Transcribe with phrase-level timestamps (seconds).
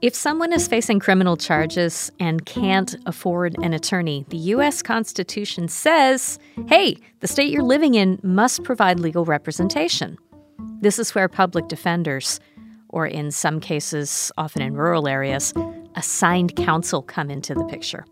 [0.00, 4.80] If someone is facing criminal charges and can't afford an attorney, the U.S.
[4.80, 6.38] Constitution says,
[6.68, 10.16] hey, the state you're living in must provide legal representation.
[10.80, 12.38] This is where public defenders,
[12.88, 15.52] or in some cases, often in rural areas,
[15.96, 18.04] assigned counsel come into the picture.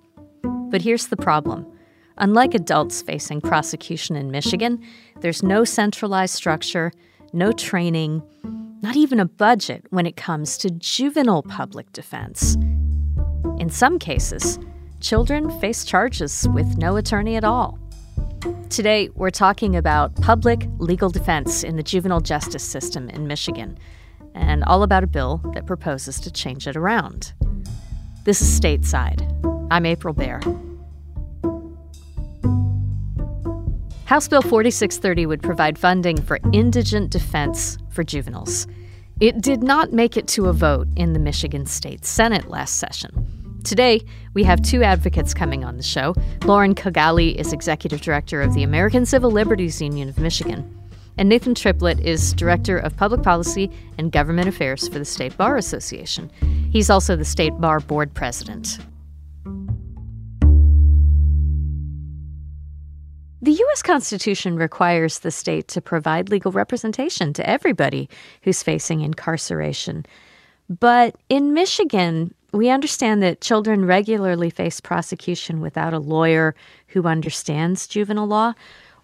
[0.42, 1.72] But here's the problem
[2.18, 4.82] unlike adults facing prosecution in Michigan,
[5.20, 6.90] there's no centralized structure,
[7.32, 8.24] no training
[8.82, 12.56] not even a budget when it comes to juvenile public defense.
[13.58, 14.58] In some cases,
[15.00, 17.78] children face charges with no attorney at all.
[18.68, 23.78] Today, we're talking about public legal defense in the juvenile justice system in Michigan
[24.34, 27.32] and all about a bill that proposes to change it around.
[28.24, 29.22] This is Stateside.
[29.70, 30.40] I'm April Baer.
[34.04, 38.68] House Bill 4630 would provide funding for indigent defense for juveniles.
[39.18, 43.60] It did not make it to a vote in the Michigan State Senate last session.
[43.64, 44.02] Today,
[44.34, 46.14] we have two advocates coming on the show.
[46.44, 50.78] Loren Khogali is executive director of the American Civil Liberties Union of Michigan,
[51.16, 55.56] and Nathan Triplett is director of public policy and government affairs for the State Bar
[55.56, 56.30] Association.
[56.70, 58.78] He's also the State Bar Board president.
[63.76, 63.82] U.S.
[63.82, 68.08] Constitution requires the state to provide legal representation to everybody
[68.40, 70.06] who's facing incarceration.
[70.70, 76.54] But in Michigan, we understand that children regularly face prosecution without a lawyer
[76.88, 78.54] who understands juvenile law,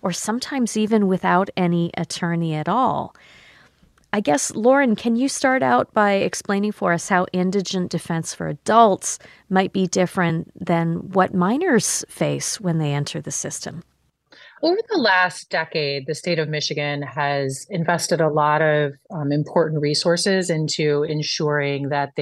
[0.01, 3.15] or sometimes even without any attorney at all.
[4.11, 8.49] I guess, Loren, can you start out by explaining for us how indigent defense for
[8.49, 9.19] adults
[9.51, 13.83] might be different than what minors face when they enter the system?
[14.65, 19.83] Over the last decade, the state of Michigan has invested a lot of um, important
[19.83, 22.13] resources into ensuring that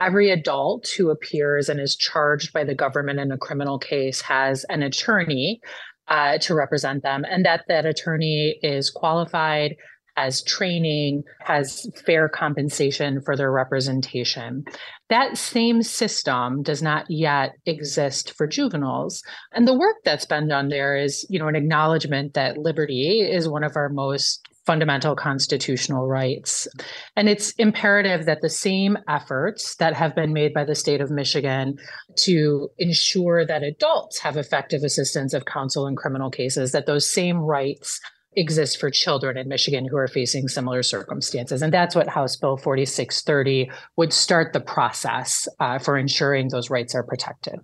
[0.00, 4.64] every adult who appears and is charged by the government in a criminal case has
[4.64, 5.60] an attorney
[6.08, 9.76] uh, to represent them, and that that attorney is qualified,
[10.16, 14.64] has training, has fair compensation for their representation.
[15.08, 19.22] That same system does not yet exist for juveniles.
[19.52, 23.48] And the work that's been done there is, you know, an acknowledgement that liberty is
[23.48, 26.66] one of our most fundamental constitutional rights.
[27.14, 31.10] And it's imperative that the same efforts that have been made by the state of
[31.10, 31.78] Michigan
[32.24, 37.38] to ensure that adults have effective assistance of counsel in criminal cases, that those same
[37.38, 38.00] rights
[38.36, 41.62] exists for children in Michigan who are facing similar circumstances.
[41.62, 46.94] And that's what House Bill 4630 would start the process uh, for ensuring those rights
[46.94, 47.60] are protected.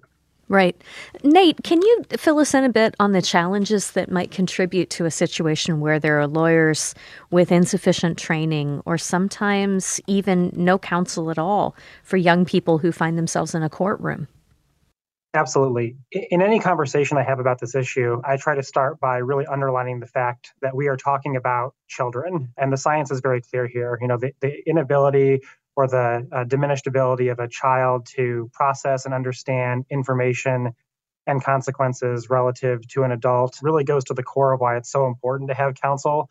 [0.48, 0.76] Right.
[1.24, 5.06] Nate, can you fill us in a bit on the challenges that might contribute to
[5.06, 6.94] a situation where there are lawyers
[7.30, 13.16] with insufficient training or sometimes even no counsel at all for young people who find
[13.16, 14.28] themselves in a courtroom?
[15.34, 15.96] Absolutely.
[16.10, 19.98] In any conversation I have about this issue, I try to start by really underlining
[20.00, 23.98] the fact that we are talking about children, and the science is very clear here.
[24.02, 25.40] You know, the, the inability
[25.74, 30.72] or the uh, diminished ability of a child to process and understand information
[31.26, 35.06] and consequences relative to an adult really goes to the core of why it's so
[35.06, 36.28] important to have counsel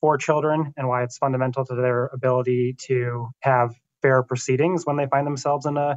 [0.00, 5.06] for children and why it's fundamental to their ability to have fair proceedings when they
[5.06, 5.96] find themselves in a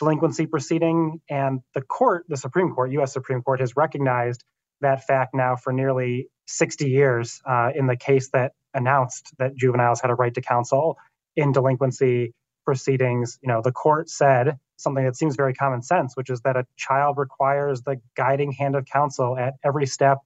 [0.00, 1.20] delinquency proceeding.
[1.30, 4.42] And the court, the Supreme Court, US Supreme Court, has recognized
[4.80, 10.00] that fact now for nearly 60 years uh, in the case that announced that juveniles
[10.00, 10.96] had a right to counsel
[11.36, 12.34] in delinquency
[12.64, 13.38] proceedings.
[13.42, 16.66] You know, the court said something that seems very common sense, which is that a
[16.76, 20.18] child requires the guiding hand of counsel at every step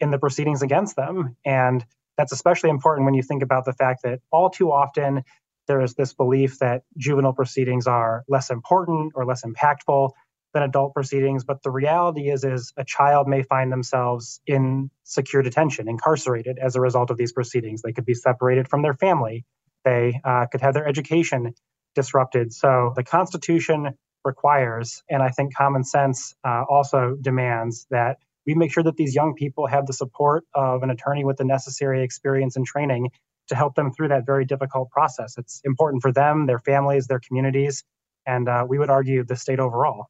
[0.00, 1.36] in the proceedings against them.
[1.44, 1.84] And
[2.16, 5.24] that's especially important when you think about the fact that all too often
[5.70, 10.10] there is this belief that juvenile proceedings are less important or less impactful
[10.52, 15.42] than adult proceedings but the reality is is a child may find themselves in secure
[15.42, 17.82] detention incarcerated as a result of these proceedings.
[17.82, 19.44] They could be separated from their family.
[19.84, 21.54] They uh, could have their education
[21.94, 22.52] disrupted.
[22.52, 23.90] So the constitution
[24.24, 29.14] requires and i think common sense uh, also demands that we make sure that these
[29.14, 33.08] young people have the support of an attorney with the necessary experience and training
[33.50, 35.36] to help them through that very difficult process.
[35.36, 37.84] It's important for them, their families, their communities,
[38.26, 40.06] and uh, we would argue the state overall.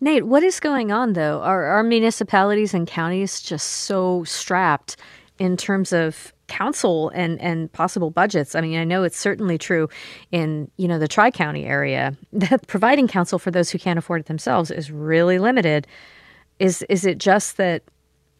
[0.00, 1.40] Nate, what is going on though?
[1.42, 4.96] Are our municipalities and counties just so strapped
[5.38, 8.54] in terms of counsel and and possible budgets?
[8.54, 9.88] I mean, I know it's certainly true
[10.30, 14.20] in you know the Tri County area that providing counsel for those who can't afford
[14.20, 15.86] it themselves is really limited.
[16.58, 17.82] Is is it just that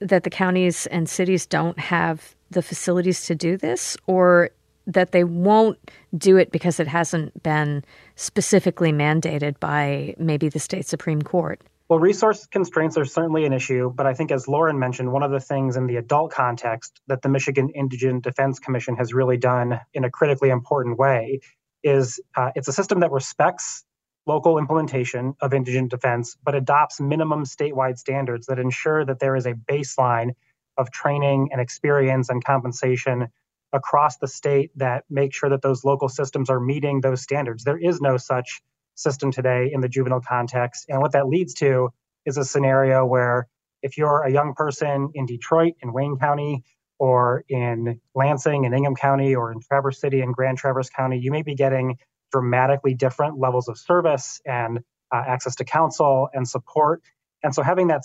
[0.00, 4.50] that the counties and cities don't have the facilities to do this, or
[4.86, 5.78] that they won't
[6.16, 7.84] do it because it hasn't been
[8.16, 11.60] specifically mandated by maybe the state Supreme Court?
[11.88, 15.30] Well, resource constraints are certainly an issue, but I think, as Loren mentioned, one of
[15.30, 19.78] the things in the adult context that the Michigan Indigent Defense Commission has really done
[19.92, 21.40] in a critically important way
[21.82, 23.84] is uh, it's a system that respects
[24.26, 29.46] local implementation of indigent defense, but adopts minimum statewide standards that ensure that there is
[29.46, 30.30] a baseline
[30.76, 33.28] of training and experience and compensation
[33.72, 37.64] across the state that make sure that those local systems are meeting those standards.
[37.64, 38.60] There is no such
[38.94, 40.86] system today in the juvenile context.
[40.88, 41.90] And what that leads to
[42.26, 43.48] is a scenario where
[43.82, 46.64] if you're a young person in Detroit, in Wayne County,
[46.98, 51.32] or in Lansing in Ingham County, or in Traverse City in Grand Traverse County, you
[51.32, 51.96] may be getting
[52.30, 54.78] dramatically different levels of service and
[55.12, 57.02] uh, access to counsel and support.
[57.42, 58.02] And so having that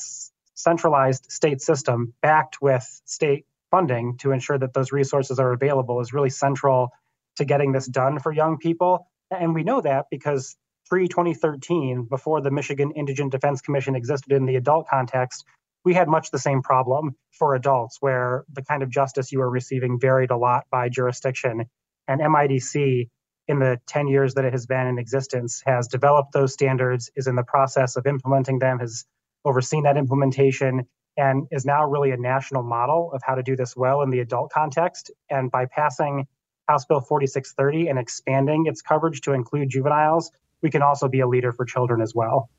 [0.57, 6.13] centralized state system backed with state funding to ensure that those resources are available is
[6.13, 6.89] really central
[7.35, 9.07] to getting this done for young people.
[9.29, 10.55] And we know that because
[10.89, 15.45] pre 2013, before the Michigan Indigent Defense Commission existed in the adult context,
[15.85, 19.49] we had much the same problem for adults where the kind of justice you were
[19.49, 21.65] receiving varied a lot by jurisdiction.
[22.07, 23.09] And MIDC,
[23.47, 27.27] in the 10 years that it has been in existence, has developed those standards, is
[27.27, 29.05] in the process of implementing them, has
[29.45, 30.87] overseen that implementation,
[31.17, 34.19] and is now really a national model of how to do this well in the
[34.19, 35.11] adult context.
[35.29, 36.27] And by passing
[36.67, 40.31] House Bill 4630 and expanding its coverage to include juveniles,
[40.61, 42.49] we can also be a leader for children as well.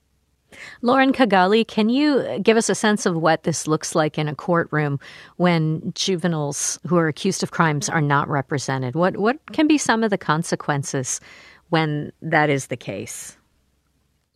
[0.82, 4.34] Loren Khogali, can you give us a sense of what this looks like in a
[4.34, 4.98] courtroom
[5.36, 8.94] when juveniles who are accused of crimes are not represented?
[8.94, 11.20] What what can be some of the consequences
[11.69, 13.38] when that is the case?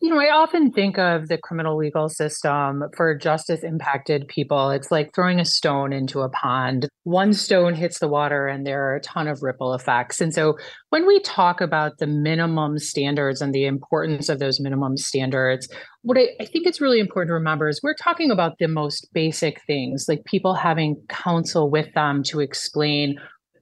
[0.03, 4.69] You know, I often think of the criminal legal system for justice impacted people.
[4.69, 6.89] It's like throwing a stone into a pond.
[7.03, 10.19] One stone hits the water and there are a ton of ripple effects.
[10.19, 10.57] And so
[10.89, 15.69] when we talk about the minimum standards and the importance of those minimum standards,
[16.01, 19.07] what I, I think it's really important to remember is we're talking about the most
[19.13, 23.15] basic things, like people having counsel with them to explain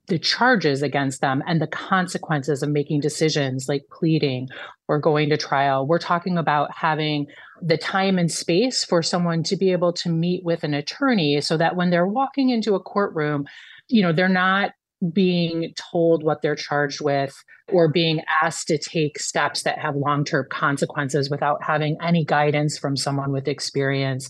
[0.08, 4.48] the charges against them and the consequences of making decisions like pleading
[4.88, 5.88] or going to trial.
[5.88, 7.28] We're talking about having
[7.62, 11.56] the time and space for someone to be able to meet with an attorney so
[11.58, 13.46] that when they're walking into a courtroom,
[13.88, 14.72] you know, they're not
[15.14, 17.36] being told what they're charged with
[17.72, 22.98] or being asked to take steps that have long-term consequences without having any guidance from
[22.98, 24.30] someone with experience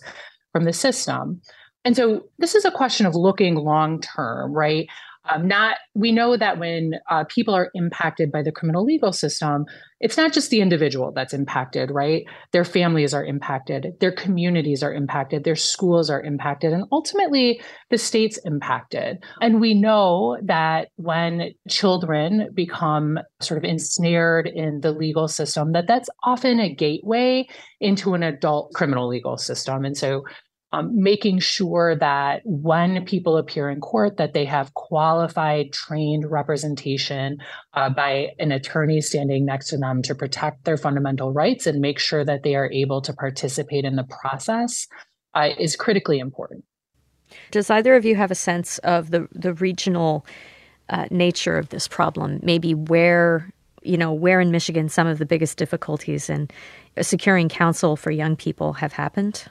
[0.52, 1.42] from the system.
[1.84, 4.88] And so this is a question of looking long term, right?
[5.30, 9.66] Um, not we know that when uh, people are impacted by the criminal legal system,
[10.00, 12.26] it's not just the individual that's impacted, right?
[12.54, 18.00] Their families are impacted, their communities are impacted, their schools are impacted, and ultimately the
[18.00, 19.24] state's impacted.
[19.42, 25.88] And we know that when children become sort of ensnared in the legal system, that
[25.88, 27.48] that's often a gateway
[27.80, 29.86] into an adult criminal legal system.
[29.86, 30.24] And so
[30.74, 37.40] um, making sure that when people appear in court that they have qualified trained representation
[37.74, 42.00] uh, by an attorney standing next to them to protect their fundamental rights and make
[42.00, 44.88] sure that they are able to participate in the process
[45.34, 46.64] uh, is critically important.
[47.52, 50.26] Does either of you have a sense of the the regional
[50.90, 52.40] uh, nature of this problem?
[52.44, 53.52] Maybe where
[53.84, 56.48] you know where in michigan some of the biggest difficulties in
[57.02, 59.46] securing counsel for young people have happened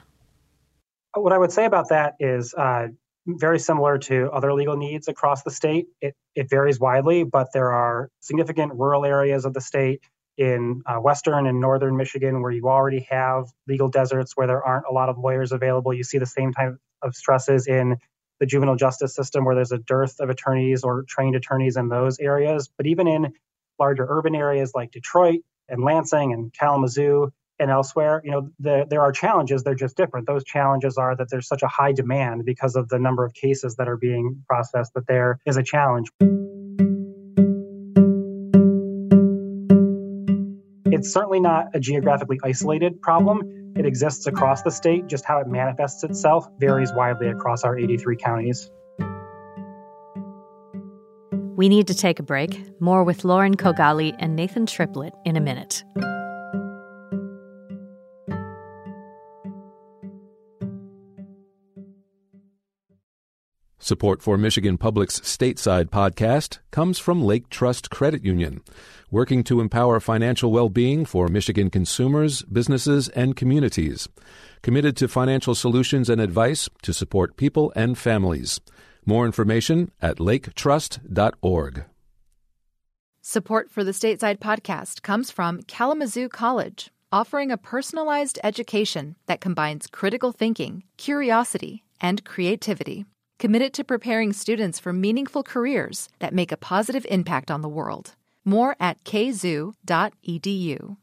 [1.15, 2.87] what I would say about that is uh,
[3.27, 5.87] very similar to other legal needs across the state.
[6.01, 10.01] It, it varies widely, but there are significant rural areas of the state
[10.37, 14.85] in uh, western and northern Michigan where you already have legal deserts where there aren't
[14.89, 15.93] a lot of lawyers available.
[15.93, 17.97] You see the same type of stresses in
[18.39, 22.17] the juvenile justice system where there's a dearth of attorneys or trained attorneys in those
[22.19, 22.69] areas.
[22.75, 23.33] But even in
[23.79, 29.01] larger urban areas like Detroit and Lansing and Kalamazoo, and elsewhere, you know, the, there
[29.01, 29.61] are challenges.
[29.63, 30.25] They're just different.
[30.25, 33.75] Those challenges are that there's such a high demand because of the number of cases
[33.75, 36.09] that are being processed that there is a challenge.
[40.91, 43.73] It's certainly not a geographically isolated problem.
[43.77, 45.05] It exists across the state.
[45.05, 48.71] Just how it manifests itself varies widely across our 83 counties.
[51.55, 52.81] We need to take a break.
[52.81, 55.83] More with Loren Khogali and Nathan Triplett in a minute.
[63.91, 68.61] Support for Michigan Public's stateside podcast comes from Lake Trust Credit Union,
[69.11, 74.07] working to empower financial well-being for Michigan consumers, businesses, and communities.
[74.61, 78.61] Committed to financial solutions and advice to support people and families.
[79.05, 81.83] More information at laketrust.org.
[83.21, 89.87] Support for the Stateside podcast comes from Kalamazoo College, offering a personalized education that combines
[89.87, 93.05] critical thinking, curiosity, and creativity.
[93.41, 98.13] Committed to preparing students for meaningful careers that make a positive impact on the world.
[98.45, 100.97] More at kzoo.edu.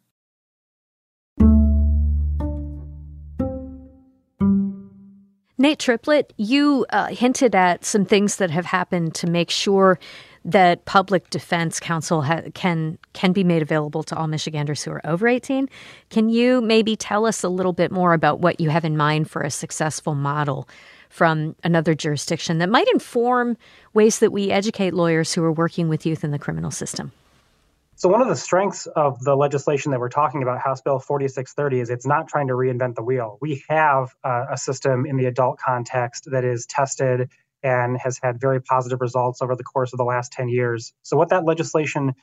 [5.60, 9.98] Nate Triplett, you uh, hinted at some things that have happened to make sure
[10.44, 15.04] that public defense counsel ha- can can be made available to all Michiganders who are
[15.04, 15.68] over 18.
[16.10, 19.28] Can you maybe tell us a little bit more about what you have in mind
[19.28, 20.68] for a successful model
[21.08, 23.56] from another jurisdiction that might inform
[23.94, 27.12] ways that we educate lawyers who are working with youth in the criminal system?
[27.96, 31.80] So, one of the strengths of the legislation that we're talking about, House Bill 4630,
[31.80, 33.38] is it's not trying to reinvent the wheel.
[33.40, 37.28] We have uh, a system in the adult context that is tested
[37.64, 40.92] and has had very positive results over the course of the last 10 years.
[41.02, 42.14] So, what that legislation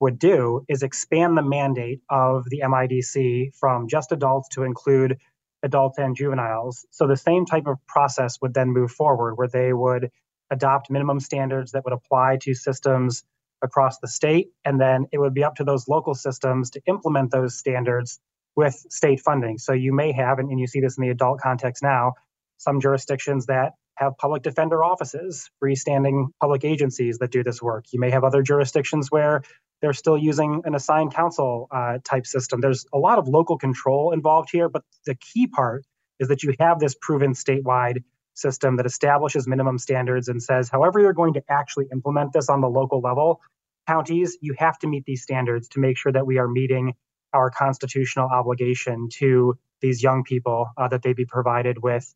[0.00, 5.16] would do is expand the mandate of the MIDC from just adults to include
[5.62, 6.86] adults and juveniles.
[6.90, 10.10] So, the same type of process would then move forward where they would
[10.50, 13.24] adopt minimum standards that would apply to systems
[13.62, 14.48] across the state.
[14.64, 18.20] And then it would be up to those local systems to implement those standards
[18.54, 19.58] with state funding.
[19.58, 22.14] So you may have, and you see this in the adult context now,
[22.58, 27.86] some jurisdictions that have public defender offices, freestanding public agencies that do this work.
[27.92, 29.42] You may have other jurisdictions where
[29.82, 32.60] they're still using an assigned counsel uh, type system.
[32.60, 35.84] There's a lot of local control involved here, but the key part
[36.20, 41.00] is that you have this proven statewide system that establishes minimum standards and says, however,
[41.00, 43.40] you're going to actually implement this on the local level,
[43.86, 46.94] counties, you have to meet these standards to make sure that we are meeting
[47.34, 52.14] our constitutional obligation to these young people uh, that they be provided with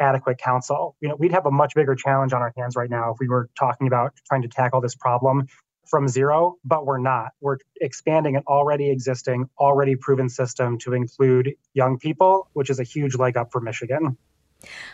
[0.00, 0.96] adequate counsel.
[1.00, 3.28] You know, we'd have a much bigger challenge on our hands right now if we
[3.28, 5.46] were talking about trying to tackle this problem
[5.86, 7.32] from zero, but we're not.
[7.40, 12.84] We're expanding an already existing, already proven system to include young people, which is a
[12.84, 14.16] huge leg up for Michigan.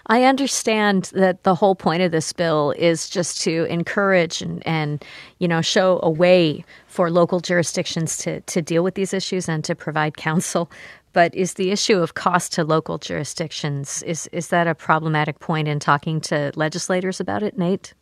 [0.07, 5.05] I understand that the whole point of this bill is just to encourage and, and
[5.39, 9.65] you know show a way for local jurisdictions to, to deal with these issues and
[9.65, 10.71] to provide counsel.
[11.13, 15.69] But is the issue of cost to local jurisdictions is is that a problematic point
[15.69, 17.95] in talking to legislators about it, Nate?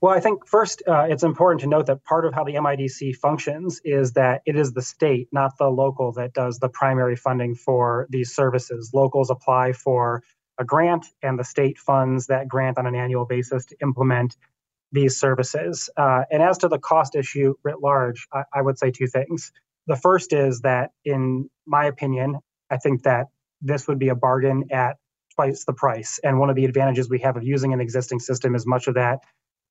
[0.00, 3.16] Well, I think first uh, it's important to note that part of how the MIDC
[3.16, 7.54] functions is that it is the state, not the local, that does the primary funding
[7.54, 8.92] for these services.
[8.94, 10.22] Locals apply for
[10.58, 14.36] a grant, and the state funds that grant on an annual basis to implement
[14.90, 15.90] these services.
[15.98, 19.52] Uh, and as to the cost issue writ large, I, I would say two things.
[19.86, 22.38] The first is that, in my opinion,
[22.70, 23.26] I think that
[23.60, 24.96] this would be a bargain at
[25.34, 26.18] twice the price.
[26.24, 28.94] And one of the advantages we have of using an existing system is much of
[28.94, 29.20] that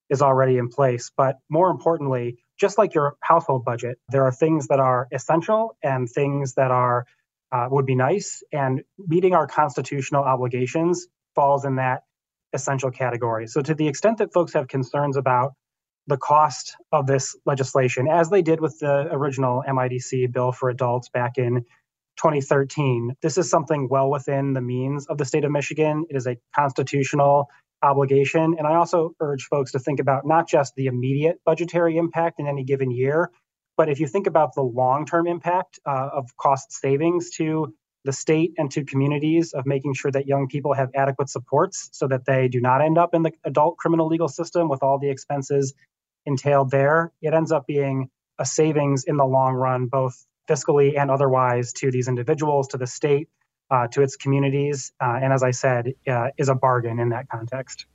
[0.09, 1.11] is already in place.
[1.15, 6.09] But more importantly, just like your household budget, there are things that are essential and
[6.09, 7.05] things that are
[7.51, 8.43] uh, would be nice.
[8.51, 12.03] And meeting our constitutional obligations falls in that
[12.53, 13.47] essential category.
[13.47, 15.53] So, to the extent that folks have concerns about
[16.07, 21.09] the cost of this legislation, as they did with the original MIDC bill for adults
[21.09, 21.65] back in
[22.17, 26.05] 2013, this is something well within the means of the state of Michigan.
[26.09, 27.47] It is a constitutional
[27.81, 28.55] obligation.
[28.57, 32.47] And I also urge folks to think about not just the immediate budgetary impact in
[32.47, 33.31] any given year,
[33.77, 37.73] but if you think about the long term impact uh, of cost savings to
[38.05, 42.07] the state and to communities of making sure that young people have adequate supports so
[42.07, 45.09] that they do not end up in the adult criminal legal system with all the
[45.09, 45.73] expenses
[46.25, 48.09] entailed there, it ends up being
[48.39, 52.87] a savings in the long run, both fiscally and otherwise, to these individuals, to the
[52.87, 53.27] state,
[53.71, 54.91] uh, to its communities.
[55.01, 57.85] Uh, and as I said, uh, is a bargain in that context.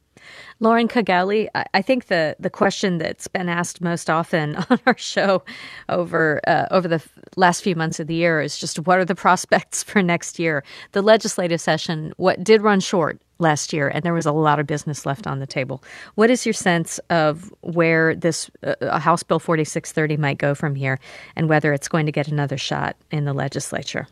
[0.60, 5.42] Loren Khogali, I think the, the question that's been asked most often on our show
[5.88, 7.02] over uh, over the
[7.36, 10.64] last few months of the year is just what are the prospects for next year?
[10.92, 14.66] The legislative session what did run short last year, and there was a lot of
[14.66, 15.82] business left on the table.
[16.14, 21.00] What is your sense of where this uh, House Bill 4630 might go from here,
[21.34, 24.06] and whether it's going to get another shot in the legislature?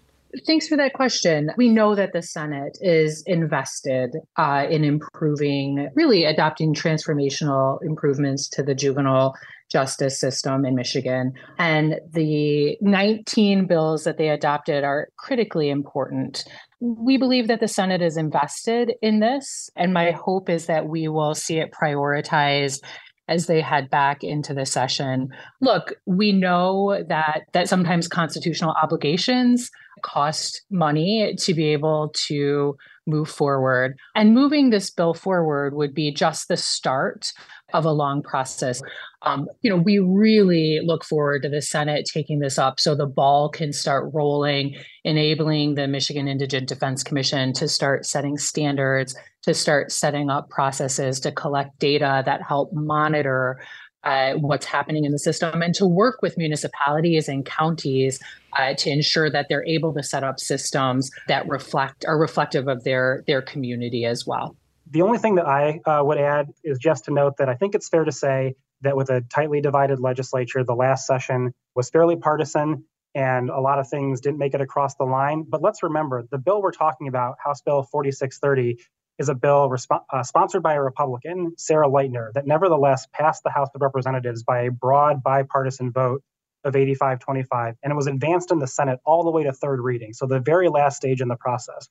[0.47, 1.51] Thanks for that question.
[1.57, 8.63] We know that the Senate is invested uh, in improving, really adopting transformational improvements to
[8.63, 9.35] the juvenile
[9.71, 11.33] justice system in Michigan.
[11.59, 16.45] And the 19 bills that they adopted are critically important.
[16.81, 19.71] We believe that the Senate is invested in this.
[19.77, 22.81] And my hope is that we will see it prioritized
[23.29, 25.29] as they head back into the session.
[25.61, 29.71] Look, we know that that sometimes constitutional obligations
[30.03, 33.99] cost money to be able to move forward.
[34.15, 37.33] And moving this bill forward would be just the start
[37.73, 38.81] of a long process.
[39.23, 43.07] Um, you know, we really look forward to the Senate taking this up so the
[43.07, 49.55] ball can start rolling, enabling the Michigan Indigent Defense Commission to start setting standards, to
[49.55, 53.61] start setting up processes to collect data that help monitor
[54.05, 58.21] uh, what's happening in the system and to work with municipalities and counties
[58.59, 62.85] uh, to ensure that they're able to set up systems that reflect are reflective of
[62.85, 64.57] their their community as well.
[64.91, 67.75] The only thing that I uh, would add is just to note that I think
[67.75, 72.17] it's fair to say that with a tightly divided legislature, the last session was fairly
[72.17, 75.45] partisan and a lot of things didn't make it across the line.
[75.49, 78.79] But let's remember the bill we're talking about, House Bill 4630,
[79.19, 83.51] is a bill resp- uh, sponsored by a Republican, Sarah Lightner, that nevertheless passed the
[83.51, 86.23] House of Representatives by a broad bipartisan vote
[86.65, 87.77] of 85 25.
[87.83, 90.13] And it was advanced in the Senate all the way to third reading.
[90.13, 91.89] So the very last stage in the process.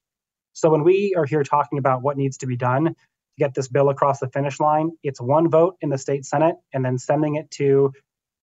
[0.54, 2.96] So when we are here talking about what needs to be done to
[3.38, 6.84] get this bill across the finish line, it's one vote in the state Senate and
[6.84, 7.94] then sending it to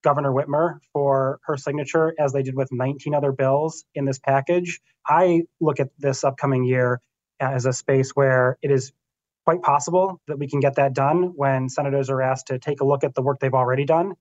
[0.05, 4.81] Governor Whitmer for her signature, as they did with 19 other bills in this package.
[5.07, 7.01] I look at this upcoming year
[7.41, 8.93] as a space where it is
[9.45, 12.85] quite possible that we can get that done when senators are asked to take a
[12.85, 14.13] look at the work they've already done.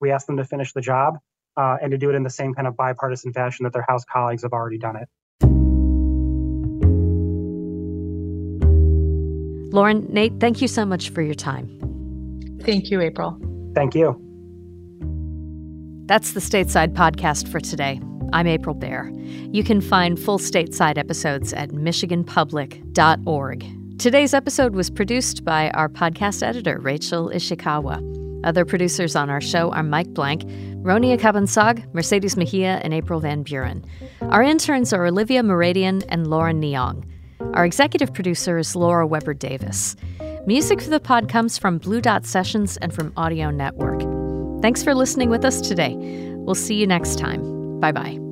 [0.00, 1.18] We ask them to finish the job
[1.56, 4.04] uh, and to do it in the same kind of bipartisan fashion that their House
[4.04, 5.08] colleagues have already done it.
[9.72, 11.78] Loren, Nate, thank you so much for your time.
[12.62, 13.40] Thank you, April.
[13.74, 14.20] Thank you.
[16.06, 18.00] That's the Stateside Podcast for today.
[18.32, 19.10] I'm April Baer.
[19.52, 23.98] You can find full stateside episodes at michiganpublic.org.
[23.98, 28.10] Today's episode was produced by our podcast editor, Rachel Ishikawa.
[28.44, 30.42] Other producers on our show are Mike Blank,
[30.82, 33.84] Ronia Kabansag, Mercedes Mejia, and April Van Buren.
[34.22, 37.04] Our interns are Olivia Moradian and Lauren Neong.
[37.54, 39.94] Our executive producer is Laura Weber Davis.
[40.46, 44.00] Music for the pod comes from Blue Dot Sessions and from Audio Network.
[44.62, 45.94] Thanks for listening with us today.
[46.38, 47.61] We'll see you next time.
[47.82, 48.31] Bye bye.